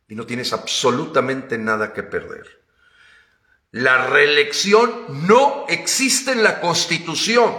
y 0.08 0.16
no 0.16 0.26
tienes 0.26 0.54
absolutamente 0.54 1.58
nada 1.58 1.94
que 1.94 2.04
perder. 2.04 2.62
La 3.72 4.08
reelección 4.08 5.28
no 5.28 5.66
existe 5.68 6.32
en 6.32 6.44
la 6.44 6.60
Constitución. 6.60 7.56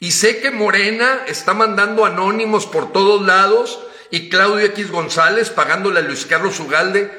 Y 0.00 0.12
sé 0.12 0.40
que 0.40 0.52
Morena 0.52 1.24
está 1.26 1.54
mandando 1.54 2.04
anónimos 2.04 2.66
por 2.66 2.92
todos 2.92 3.22
lados 3.22 3.84
y 4.10 4.28
Claudio 4.28 4.64
X 4.66 4.90
González 4.90 5.50
pagándole 5.50 6.00
a 6.00 6.02
Luis 6.02 6.26
Carlos 6.26 6.58
Ugalde 6.60 7.10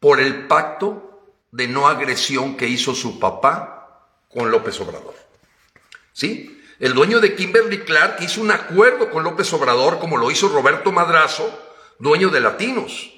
por 0.00 0.20
el 0.20 0.46
pacto 0.46 1.34
de 1.50 1.68
no 1.68 1.88
agresión 1.88 2.56
que 2.56 2.68
hizo 2.68 2.94
su 2.94 3.18
papá 3.18 4.08
con 4.28 4.50
López 4.50 4.80
Obrador. 4.80 5.14
¿Sí? 6.12 6.62
El 6.78 6.94
dueño 6.94 7.20
de 7.20 7.34
Kimberly 7.34 7.80
Clark 7.80 8.18
hizo 8.20 8.40
un 8.40 8.50
acuerdo 8.50 9.10
con 9.10 9.24
López 9.24 9.52
Obrador, 9.52 9.98
como 9.98 10.16
lo 10.16 10.30
hizo 10.30 10.48
Roberto 10.48 10.92
Madrazo, 10.92 11.58
dueño 11.98 12.28
de 12.28 12.40
Latinos. 12.40 13.14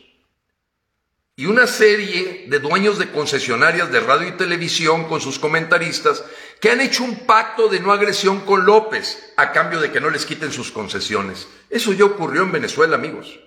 Y 1.37 1.47
una 1.47 1.66
serie 1.66 2.47
de 2.49 2.59
dueños 2.59 2.99
de 2.99 3.11
concesionarias 3.11 3.90
de 3.90 4.00
radio 4.00 4.28
y 4.28 4.33
televisión 4.33 5.04
con 5.09 5.21
sus 5.21 5.38
comentaristas 5.38 6.25
que 6.61 6.71
han 6.71 6.81
hecho 6.81 7.05
un 7.05 7.21
pacto 7.21 7.69
de 7.69 7.81
no 7.81 7.93
agresión 7.93 8.40
con 8.40 8.67
López 8.67 9.33
a 9.37 9.52
cambio 9.52 9.81
de 9.81 9.90
que 9.90 10.00
no 10.00 10.11
les 10.11 10.26
quiten 10.26 10.52
sus 10.52 10.71
concesiones. 10.71 11.49
Eso 11.71 11.93
ya 11.93 12.05
ocurrió 12.05 12.43
en 12.43 12.52
Venezuela, 12.52 12.97
amigos. 12.97 13.40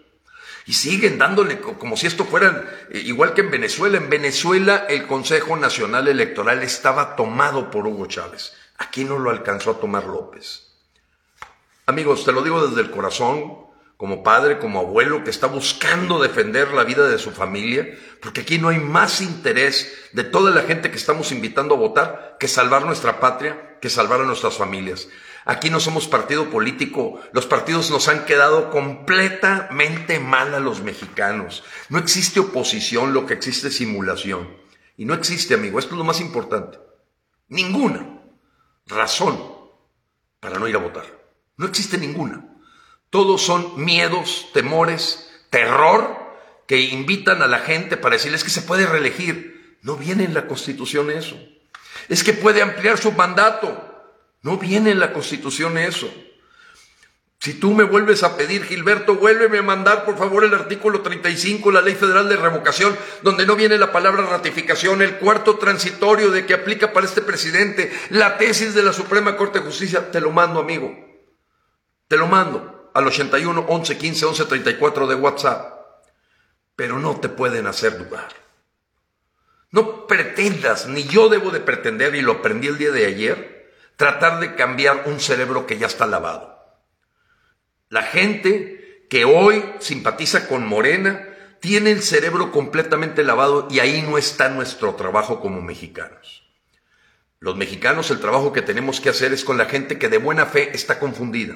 Y 0.65 0.73
siguen 0.73 1.17
dándole 1.17 1.59
como 1.59 1.95
si 1.95 2.07
esto 2.07 2.25
fuera 2.25 2.87
eh, 2.89 2.99
igual 2.99 3.33
que 3.33 3.41
en 3.41 3.51
Venezuela. 3.51 3.97
En 3.97 4.09
Venezuela 4.09 4.85
el 4.89 5.05
Consejo 5.05 5.55
Nacional 5.55 6.07
Electoral 6.07 6.63
estaba 6.63 7.15
tomado 7.15 7.69
por 7.69 7.85
Hugo 7.85 8.07
Chávez. 8.07 8.53
Aquí 8.77 9.03
no 9.03 9.19
lo 9.19 9.29
alcanzó 9.29 9.71
a 9.71 9.79
tomar 9.79 10.05
López. 10.05 10.71
Amigos, 11.85 12.25
te 12.25 12.31
lo 12.31 12.41
digo 12.41 12.65
desde 12.65 12.81
el 12.81 12.91
corazón, 12.91 13.57
como 14.03 14.21
padre, 14.21 14.59
como 14.59 14.81
abuelo, 14.81 15.23
que 15.23 15.29
está 15.29 15.47
buscando 15.47 16.21
defender 16.21 16.73
la 16.73 16.83
vida 16.83 17.07
de 17.07 17.17
su 17.17 17.31
familia, 17.31 17.97
porque 18.21 18.41
aquí 18.41 18.57
no 18.57 18.67
hay 18.67 18.77
más 18.77 19.21
interés 19.21 19.93
de 20.11 20.25
toda 20.25 20.51
la 20.51 20.63
gente 20.63 20.91
que 20.91 20.97
estamos 20.97 21.31
invitando 21.31 21.75
a 21.75 21.77
votar 21.77 22.35
que 22.37 22.49
salvar 22.49 22.85
nuestra 22.85 23.21
patria, 23.21 23.77
que 23.79 23.89
salvar 23.89 24.19
a 24.19 24.25
nuestras 24.25 24.57
familias. 24.57 25.07
Aquí 25.45 25.69
no 25.69 25.79
somos 25.79 26.09
partido 26.09 26.49
político. 26.49 27.21
Los 27.31 27.45
partidos 27.45 27.91
nos 27.91 28.09
han 28.09 28.25
quedado 28.25 28.71
completamente 28.71 30.19
mal 30.19 30.53
a 30.53 30.59
los 30.59 30.81
mexicanos. 30.81 31.63
No 31.87 31.97
existe 31.97 32.41
oposición, 32.41 33.13
lo 33.13 33.25
que 33.25 33.35
existe 33.35 33.69
es 33.69 33.77
simulación. 33.77 34.49
Y 34.97 35.05
no 35.05 35.13
existe, 35.13 35.53
amigo, 35.53 35.79
esto 35.79 35.93
es 35.93 35.97
lo 35.97 36.03
más 36.03 36.19
importante. 36.19 36.77
Ninguna 37.47 38.21
razón 38.85 39.41
para 40.41 40.59
no 40.59 40.67
ir 40.67 40.75
a 40.75 40.79
votar. 40.79 41.05
No 41.55 41.67
existe 41.67 41.97
ninguna. 41.97 42.49
Todos 43.13 43.43
son 43.43 43.85
miedos, 43.85 44.47
temores, 44.53 45.29
terror 45.51 46.17
que 46.65 46.79
invitan 46.81 47.43
a 47.43 47.47
la 47.47 47.59
gente 47.59 47.95
para 47.95 48.15
decirles 48.15 48.43
que 48.43 48.49
se 48.49 48.63
puede 48.63 48.87
reelegir. 48.87 49.77
No 49.83 49.97
viene 49.97 50.23
en 50.23 50.33
la 50.33 50.47
Constitución 50.47 51.11
eso. 51.11 51.39
Es 52.09 52.23
que 52.23 52.33
puede 52.33 52.63
ampliar 52.63 52.97
su 52.97 53.11
mandato. 53.11 54.17
No 54.41 54.57
viene 54.57 54.89
en 54.89 54.99
la 54.99 55.13
Constitución 55.13 55.77
eso. 55.77 56.11
Si 57.39 57.53
tú 57.53 57.75
me 57.75 57.83
vuelves 57.83 58.23
a 58.23 58.35
pedir, 58.35 58.63
Gilberto, 58.63 59.13
vuélveme 59.13 59.59
a 59.59 59.61
mandar 59.61 60.05
por 60.05 60.17
favor 60.17 60.43
el 60.43 60.55
artículo 60.55 61.01
35, 61.01 61.71
la 61.71 61.81
Ley 61.81 61.93
Federal 61.93 62.27
de 62.27 62.37
Revocación, 62.37 62.97
donde 63.21 63.45
no 63.45 63.55
viene 63.55 63.77
la 63.77 63.91
palabra 63.91 64.25
ratificación, 64.25 65.03
el 65.03 65.17
cuarto 65.17 65.59
transitorio 65.59 66.31
de 66.31 66.47
que 66.47 66.55
aplica 66.55 66.93
para 66.93 67.05
este 67.05 67.21
presidente, 67.21 67.93
la 68.09 68.39
tesis 68.39 68.73
de 68.73 68.81
la 68.81 68.91
Suprema 68.91 69.37
Corte 69.37 69.59
de 69.59 69.65
Justicia, 69.65 70.09
te 70.09 70.19
lo 70.19 70.31
mando, 70.31 70.59
amigo. 70.59 70.91
Te 72.07 72.17
lo 72.17 72.25
mando 72.25 72.73
al 72.93 73.07
81 73.07 73.65
11 73.67 73.97
15 73.97 74.25
11 74.25 74.45
34 74.45 75.07
de 75.07 75.15
WhatsApp. 75.15 75.73
Pero 76.75 76.99
no 76.99 77.19
te 77.19 77.29
pueden 77.29 77.67
hacer 77.67 77.97
dudar. 77.97 78.33
No 79.71 80.05
pretendas, 80.05 80.87
ni 80.87 81.03
yo 81.03 81.29
debo 81.29 81.49
de 81.49 81.59
pretender, 81.59 82.13
y 82.15 82.21
lo 82.21 82.33
aprendí 82.33 82.67
el 82.67 82.77
día 82.77 82.91
de 82.91 83.07
ayer, 83.07 83.73
tratar 83.95 84.39
de 84.39 84.55
cambiar 84.55 85.03
un 85.07 85.19
cerebro 85.19 85.65
que 85.65 85.77
ya 85.77 85.87
está 85.87 86.05
lavado. 86.05 86.59
La 87.89 88.03
gente 88.03 89.05
que 89.09 89.25
hoy 89.25 89.63
simpatiza 89.79 90.47
con 90.47 90.67
Morena 90.67 91.27
tiene 91.59 91.91
el 91.91 92.01
cerebro 92.03 92.51
completamente 92.51 93.23
lavado 93.23 93.67
y 93.71 93.79
ahí 93.79 94.01
no 94.01 94.17
está 94.17 94.49
nuestro 94.49 94.95
trabajo 94.95 95.39
como 95.39 95.61
mexicanos. 95.61 96.43
Los 97.39 97.55
mexicanos 97.55 98.11
el 98.11 98.19
trabajo 98.19 98.53
que 98.53 98.61
tenemos 98.61 98.99
que 98.99 99.09
hacer 99.09 99.33
es 99.33 99.43
con 99.43 99.57
la 99.57 99.65
gente 99.65 99.97
que 99.97 100.09
de 100.09 100.17
buena 100.17 100.45
fe 100.45 100.71
está 100.73 100.99
confundida. 100.99 101.55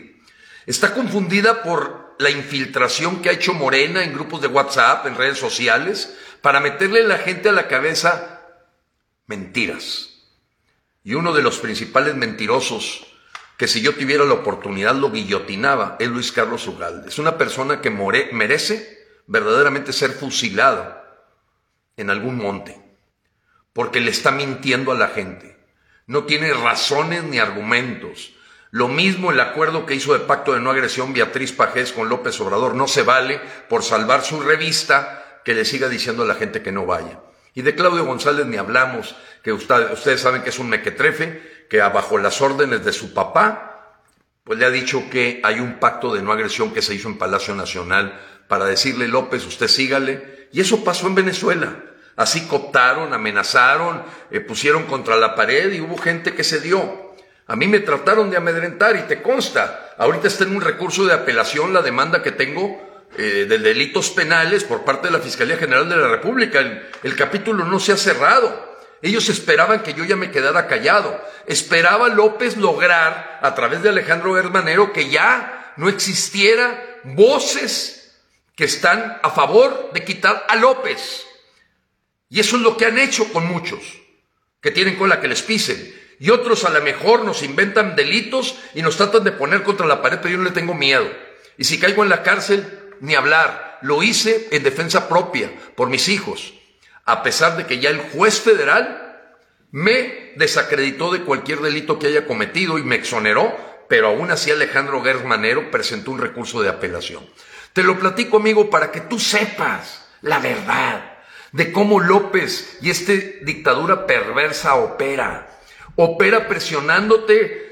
Está 0.68 0.94
confundida 0.94 1.64
por 1.64 2.16
la 2.20 2.30
infiltración 2.30 3.22
que 3.22 3.30
ha 3.30 3.32
hecho 3.32 3.54
Morena 3.54 4.04
en 4.04 4.14
grupos 4.14 4.42
de 4.42 4.48
WhatsApp, 4.48 5.08
en 5.08 5.16
redes 5.16 5.40
sociales, 5.40 6.14
para 6.42 6.60
meterle 6.60 7.02
a 7.04 7.08
la 7.08 7.18
gente 7.20 7.48
a 7.48 7.54
la 7.54 7.70
cabeza 7.70 8.42
mentiras. 9.28 10.10
Y 11.06 11.14
uno 11.14 11.34
de 11.34 11.42
los 11.42 11.60
principales 11.60 12.16
mentirosos 12.16 13.08
que 13.58 13.70
si 13.70 13.82
yo 13.82 13.96
tuviera 13.96 14.26
la 14.26 14.34
oportunidad 14.34 14.94
lo 14.94 15.10
guillotinaba 15.10 15.96
es 16.00 16.10
Luis 16.10 16.34
Carlos 16.34 16.68
Ugalde. 16.68 17.08
Es 17.08 17.18
una 17.18 17.38
persona 17.38 17.80
que 17.80 17.90
merece 17.90 19.08
verdaderamente 19.26 19.94
ser 19.94 20.12
fusilado 20.12 21.02
en 21.96 22.10
algún 22.10 22.38
monte, 22.38 22.80
porque 23.72 24.02
le 24.02 24.12
está 24.12 24.32
mintiendo 24.32 24.92
a 24.92 24.96
la 24.96 25.08
gente. 25.08 25.58
No 26.08 26.26
tiene 26.26 26.54
razones 26.54 27.24
ni 27.24 27.40
argumentos. 27.40 28.34
Lo 28.72 28.88
mismo 28.88 29.32
el 29.32 29.40
acuerdo 29.40 29.86
que 29.86 29.96
hizo 29.96 30.14
de 30.14 30.20
pacto 30.20 30.54
de 30.54 30.60
no 30.60 30.72
agresión 30.72 31.14
Beatriz 31.14 31.54
Pajés 31.54 31.94
con 31.94 32.10
López 32.10 32.40
Obrador. 32.42 32.76
No 32.76 32.88
se 32.88 33.04
vale 33.04 33.40
por 33.70 33.84
salvar 33.84 34.24
su 34.24 34.42
revista 34.42 35.42
que 35.46 35.54
le 35.54 35.66
siga 35.66 35.88
diciendo 35.88 36.24
a 36.24 36.28
la 36.28 36.36
gente 36.36 36.62
que 36.62 36.72
no 36.72 36.86
vaya. 36.86 37.20
Y 37.54 37.62
de 37.62 37.74
Claudio 37.74 38.06
González 38.06 38.46
ni 38.46 38.58
hablamos, 38.58 39.16
que 39.42 39.54
ustedes 39.54 40.22
saben 40.22 40.44
que 40.44 40.50
es 40.50 40.60
un 40.60 40.70
mequetrefe, 40.70 41.66
que 41.70 41.80
bajo 41.80 42.18
las 42.18 42.42
órdenes 42.42 42.84
de 42.84 42.94
su 42.94 43.14
papá, 43.14 44.04
pues 44.44 44.60
le 44.60 44.66
ha 44.66 44.70
dicho 44.70 45.10
que 45.10 45.42
hay 45.44 45.60
un 45.60 45.80
pacto 45.80 46.14
de 46.14 46.22
no 46.22 46.32
agresión 46.32 46.74
que 46.74 46.82
se 46.82 46.94
hizo 46.94 47.08
en 47.08 47.18
Palacio 47.18 47.56
Nacional 47.56 48.20
para 48.48 48.66
decirle, 48.66 49.08
López, 49.08 49.46
usted 49.46 49.68
sígale. 49.68 50.50
Y 50.52 50.62
eso 50.62 50.84
pasó 50.84 51.08
en 51.08 51.16
Venezuela. 51.16 51.84
Así 52.16 52.48
cooptaron, 52.48 53.14
amenazaron, 53.14 54.04
eh, 54.32 54.40
pusieron 54.40 54.84
contra 54.84 55.16
la 55.18 55.36
pared 55.36 55.72
y 55.72 55.82
hubo 55.82 55.98
gente 55.98 56.34
que 56.34 56.44
se 56.44 56.60
dio. 56.60 57.07
A 57.48 57.56
mí 57.56 57.68
me 57.68 57.80
trataron 57.80 58.30
de 58.30 58.38
amedrentar 58.38 58.98
y 58.98 59.04
te 59.04 59.22
consta. 59.22 59.94
Ahorita 59.98 60.28
está 60.28 60.44
en 60.44 60.56
un 60.56 60.62
recurso 60.62 61.06
de 61.06 61.14
apelación 61.14 61.74
la 61.74 61.82
demanda 61.82 62.22
que 62.22 62.34
tengo 62.34 63.06
eh, 63.18 63.46
de 63.48 63.58
delitos 63.58 64.10
penales 64.10 64.66
por 64.66 64.84
parte 64.84 65.08
de 65.08 65.14
la 65.14 65.24
Fiscalía 65.24 65.58
General 65.58 65.88
de 65.88 65.96
la 65.96 66.10
República. 66.10 66.60
El, 66.60 67.16
capítulo 67.16 67.64
no 67.64 67.80
se 67.80 67.94
ha 67.94 67.98
cerrado. 67.98 68.78
Ellos 69.02 69.30
esperaban 69.30 69.82
que 69.82 69.94
yo 69.94 70.04
ya 70.04 70.18
me 70.18 70.30
quedara 70.30 70.68
callado. 70.68 71.20
Esperaba 71.46 72.10
López 72.10 72.58
lograr, 72.58 73.40
a 73.42 73.56
través 73.56 73.82
de 73.82 73.90
Alejandro 73.90 74.38
Hermanero, 74.38 74.92
que 74.92 75.10
ya 75.10 75.74
no 75.78 75.88
existiera 75.88 76.84
voces 77.06 78.20
que 78.56 78.66
están 78.66 79.20
a 79.24 79.30
favor 79.30 79.92
de 79.94 80.04
quitar 80.04 80.46
a 80.50 80.56
López. 80.58 81.26
Y 82.30 82.42
eso 82.42 82.58
es 82.58 82.62
lo 82.62 82.76
que 82.76 82.86
han 82.86 82.98
hecho 82.98 83.32
con 83.32 83.48
muchos, 83.48 83.80
que 84.60 84.72
tienen 84.72 84.98
con 84.98 85.08
la 85.08 85.22
que 85.22 85.30
les 85.30 85.42
pisen. 85.44 85.96
Y 86.20 86.32
otros 86.32 86.64
a 86.66 86.70
lo 86.70 86.82
mejor 86.82 87.24
nos 87.24 87.44
inventan 87.44 87.96
delitos 87.96 88.58
y 88.74 88.82
nos 88.82 88.98
tratan 88.98 89.24
de 89.24 89.32
poner 89.32 89.64
contra 89.64 89.86
la 89.86 90.02
pared, 90.02 90.20
pero 90.22 90.32
yo 90.32 90.38
no 90.38 90.46
le 90.46 90.52
tengo 90.52 90.74
miedo. 90.74 91.08
Y 91.58 91.66
si 91.66 91.80
caigo 91.80 92.04
en 92.04 92.10
la 92.10 92.24
cárcel, 92.24 92.66
ni 93.02 93.16
hablar. 93.16 93.80
Lo 93.82 94.02
hice 94.02 94.48
en 94.52 94.64
defensa 94.64 95.08
propia, 95.08 95.52
por 95.76 95.90
mis 95.90 96.10
hijos, 96.10 96.54
a 97.06 97.22
pesar 97.22 97.58
de 97.58 97.66
que 97.66 97.80
ya 97.80 97.90
el 97.90 98.00
juez 98.00 98.42
federal 98.42 99.08
me 99.72 100.34
desacreditó 100.36 101.12
de 101.12 101.22
cualquier 101.22 101.60
delito 101.60 102.00
que 102.00 102.08
haya 102.08 102.26
cometido 102.26 102.80
y 102.80 102.84
me 102.84 102.96
exoneró, 102.96 103.56
pero 103.88 104.08
aún 104.08 104.32
así 104.32 104.52
Alejandro 104.52 105.04
Gersmanero 105.04 105.70
presentó 105.70 106.12
un 106.12 106.20
recurso 106.20 106.62
de 106.62 106.70
apelación. 106.70 107.24
Te 107.74 107.84
lo 107.84 108.00
platico, 108.00 108.38
amigo, 108.38 108.70
para 108.70 108.92
que 108.92 109.02
tú 109.02 109.20
sepas 109.20 110.08
la 110.22 110.40
verdad 110.40 111.18
de 111.52 111.72
cómo 111.72 112.00
López 112.00 112.78
y 112.82 112.90
esta 112.90 113.14
dictadura 113.14 114.08
perversa 114.08 114.76
opera. 114.76 115.57
Opera 115.98 116.48
presionándote 116.48 117.68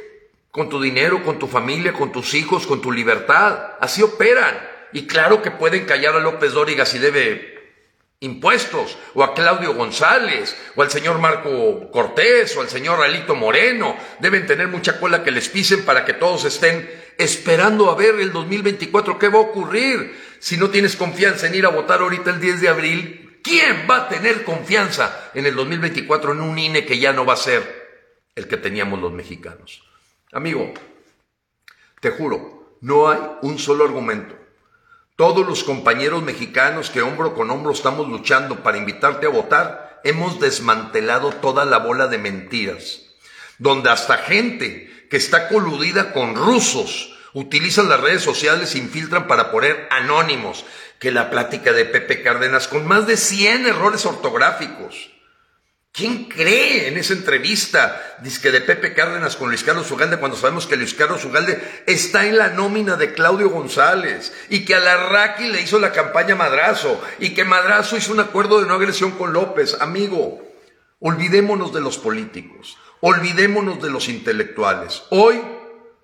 con 0.52 0.70
tu 0.70 0.82
dinero, 0.82 1.24
con 1.24 1.40
tu 1.40 1.48
familia, 1.48 1.94
con 1.94 2.12
tus 2.12 2.34
hijos, 2.34 2.68
con 2.68 2.82
tu 2.82 2.92
libertad. 2.92 3.74
Así 3.80 4.02
operan. 4.02 4.58
Y 4.92 5.08
claro 5.08 5.42
que 5.42 5.52
pueden 5.52 5.86
callar 5.86 6.16
a 6.16 6.20
López 6.20 6.54
Dóriga 6.54 6.86
si 6.86 7.00
debe 7.00 7.54
impuestos, 8.22 8.98
o 9.14 9.24
a 9.24 9.34
Claudio 9.36 9.74
González, 9.76 10.56
o 10.76 10.82
al 10.82 10.90
señor 10.90 11.20
Marco 11.20 11.92
Cortés, 11.92 12.56
o 12.58 12.62
al 12.62 12.70
señor 12.70 13.04
Alito 13.04 13.36
Moreno. 13.36 13.96
Deben 14.20 14.48
tener 14.48 14.70
mucha 14.70 15.00
cola 15.00 15.24
que 15.24 15.32
les 15.32 15.50
pisen 15.50 15.84
para 15.86 16.06
que 16.06 16.14
todos 16.14 16.46
estén 16.46 16.90
esperando 17.18 17.92
a 17.92 17.96
ver 17.96 18.16
el 18.20 18.32
2024 18.32 19.20
qué 19.20 19.28
va 19.28 19.40
a 19.40 19.44
ocurrir. 19.44 20.18
Si 20.40 20.58
no 20.58 20.70
tienes 20.70 20.96
confianza 20.96 21.48
en 21.48 21.56
ir 21.56 21.66
a 21.66 21.70
votar 21.70 22.00
ahorita 22.00 22.32
el 22.32 22.40
10 22.40 22.62
de 22.62 22.70
abril, 22.70 23.40
¿quién 23.44 23.86
va 23.90 23.98
a 23.98 24.10
tener 24.10 24.44
confianza 24.44 25.32
en 25.34 25.46
el 25.46 25.56
2024 25.56 26.32
en 26.32 26.42
un 26.42 26.58
INE 26.58 26.86
que 26.86 26.98
ya 26.98 27.14
no 27.14 27.26
va 27.26 27.34
a 27.34 27.38
ser 27.38 27.85
el 28.36 28.48
que 28.48 28.58
teníamos 28.58 29.00
los 29.00 29.12
mexicanos? 29.12 29.84
Amigo, 30.32 30.74
te 32.02 32.12
juro, 32.12 32.78
no 32.82 33.10
hay 33.10 33.20
un 33.42 33.58
solo 33.58 33.86
argumento. 33.86 34.36
Todos 35.16 35.48
los 35.48 35.64
compañeros 35.64 36.24
mexicanos 36.24 36.90
que 36.90 37.02
hombro 37.02 37.34
con 37.34 37.50
hombro 37.50 37.72
estamos 37.72 38.10
luchando 38.10 38.64
para 38.64 38.78
invitarte 38.78 39.26
a 39.26 39.30
votar, 39.30 40.02
hemos 40.04 40.40
desmantelado 40.42 41.32
toda 41.32 41.64
la 41.64 41.78
bola 41.78 42.08
de 42.08 42.18
mentiras, 42.18 43.02
donde 43.58 43.90
hasta 43.90 44.18
gente 44.18 45.08
que 45.10 45.18
está 45.18 45.48
coludida 45.48 46.12
con 46.12 46.36
rusos 46.36 47.18
utilizan 47.34 47.88
las 47.88 48.02
redes 48.02 48.24
sociales 48.24 48.76
e 48.76 48.80
infiltran 48.80 49.28
para 49.28 49.52
poner 49.52 49.88
anónimos 49.90 50.66
que 51.00 51.12
la 51.12 51.30
plática 51.30 51.72
de 51.72 51.86
Pepe 51.86 52.22
Cárdenas 52.22 52.68
con 52.68 52.86
más 52.86 53.08
de 53.08 53.18
100 53.18 53.68
errores 53.68 54.06
ortográficos. 54.06 55.15
¿Quién 55.96 56.26
cree 56.26 56.90
en 56.90 56.98
esa 56.98 57.14
entrevista 57.14 58.18
que 58.42 58.52
de 58.52 58.60
Pepe 58.60 58.94
Cárdenas 58.94 59.38
con 59.38 59.48
Luis 59.48 59.64
Carlos 59.64 59.90
Ugalde 59.90 60.18
cuando 60.18 60.36
sabemos 60.36 60.68
que 60.68 60.76
Luis 60.76 60.94
Carlos 60.94 61.24
Ugalde 61.24 61.84
está 61.88 62.26
en 62.26 62.38
la 62.38 62.50
nómina 62.50 62.98
de 62.98 63.14
Claudio 63.14 63.50
González 63.50 64.34
y 64.50 64.66
que 64.66 64.76
a 64.76 64.80
Larraqui 64.80 65.48
le 65.48 65.62
hizo 65.62 65.80
la 65.80 65.94
campaña 65.94 66.36
Madrazo 66.36 67.02
y 67.18 67.34
que 67.34 67.46
Madrazo 67.46 67.96
hizo 67.96 68.12
un 68.12 68.20
acuerdo 68.20 68.60
de 68.60 68.68
no 68.68 68.74
agresión 68.74 69.12
con 69.12 69.32
López? 69.32 69.78
Amigo, 69.80 70.44
olvidémonos 71.00 71.74
de 71.74 71.80
los 71.80 71.98
políticos, 71.98 72.78
olvidémonos 73.00 73.82
de 73.82 73.90
los 73.90 74.10
intelectuales. 74.10 75.04
Hoy 75.12 75.42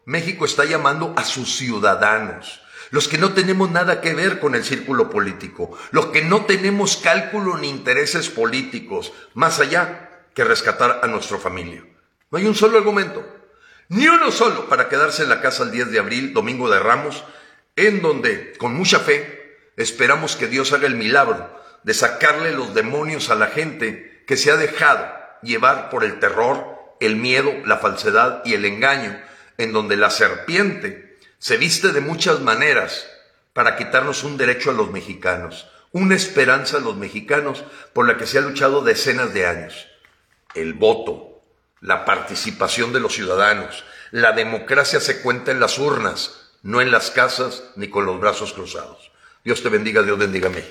México 0.06 0.46
está 0.46 0.64
llamando 0.64 1.14
a 1.18 1.26
sus 1.26 1.58
ciudadanos 1.58 2.62
los 2.92 3.08
que 3.08 3.18
no 3.18 3.34
tenemos 3.34 3.72
nada 3.72 4.02
que 4.02 4.14
ver 4.14 4.40
con 4.40 4.54
el 4.54 4.64
círculo 4.64 5.10
político, 5.10 5.78
los 5.92 6.08
que 6.08 6.24
no 6.24 6.46
tenemos 6.46 6.98
cálculo 6.98 7.58
ni 7.58 7.70
intereses 7.70 8.30
políticos, 8.30 9.14
más 9.34 9.60
allá 9.60 10.26
que 10.36 10.44
rescatar 10.44 11.00
a 11.02 11.08
nuestra 11.08 11.38
familia. 11.38 11.84
No 12.30 12.38
hay 12.38 12.46
un 12.46 12.56
solo 12.56 12.78
argumento, 12.78 13.26
ni 13.90 14.08
uno 14.08 14.32
solo 14.32 14.70
para 14.70 14.88
quedarse 14.88 15.24
en 15.24 15.30
la 15.30 15.42
casa 15.42 15.64
el 15.64 15.72
10 15.72 15.92
de 15.92 16.00
abril, 16.00 16.34
domingo 16.34 16.70
de 16.70 16.80
Ramos, 16.80 17.24
en 17.76 18.02
donde, 18.02 18.54
con 18.58 18.74
mucha 18.74 19.00
fe, 19.00 19.72
esperamos 19.78 20.36
que 20.36 20.48
Dios 20.48 20.72
haga 20.74 20.88
el 20.88 20.96
milagro 20.96 21.60
de 21.84 21.94
sacarle 21.94 22.52
los 22.52 22.74
demonios 22.74 23.30
a 23.30 23.36
la 23.36 23.48
gente 23.48 24.24
que 24.28 24.38
se 24.38 24.52
ha 24.52 24.58
dejado 24.58 25.10
llevar 25.42 25.90
por 25.90 26.04
el 26.04 26.20
terror, 26.20 26.96
el 27.00 27.16
miedo, 27.16 27.52
la 27.66 27.78
falsedad 27.78 28.44
y 28.46 28.54
el 28.54 28.66
engaño, 28.66 29.20
en 29.58 29.74
donde 29.74 29.96
la 29.96 30.10
serpiente 30.10 31.11
se 31.42 31.58
viste 31.58 31.92
de 31.92 32.02
muchas 32.02 32.40
maneras 32.40 33.10
para 33.54 33.76
quitarnos 33.76 34.24
un 34.24 34.38
derecho 34.38 34.70
a 34.70 34.74
los 34.74 34.92
mexicanos, 34.92 35.68
una 35.92 36.16
esperanza 36.16 36.78
a 36.78 36.82
los 36.82 36.96
mexicanos 36.98 37.64
por 37.94 38.08
la 38.08 38.16
que 38.16 38.28
se 38.28 38.38
ha 38.38 38.42
luchado 38.42 38.84
decenas 38.84 39.34
de 39.34 39.48
años. 39.48 39.88
El 40.54 40.76
voto, 40.76 41.42
la 41.80 42.06
participación 42.06 42.94
de 42.94 43.00
los 43.00 43.14
ciudadanos, 43.14 43.84
la 44.12 44.34
democracia 44.34 45.00
se 45.00 45.22
cuenta 45.24 45.50
en 45.50 45.60
las 45.60 45.80
urnas, 45.80 46.52
no 46.62 46.80
en 46.80 46.92
las 46.92 47.10
casas 47.10 47.64
ni 47.75 47.88
con 47.88 48.06
los 48.06 48.20
brazos 48.20 48.54
cruzados. 48.54 49.12
Dios 49.44 49.64
te 49.64 49.70
bendiga, 49.70 50.04
Dios 50.04 50.20
bendiga 50.20 50.48
a 50.48 50.51
México. 50.51 50.70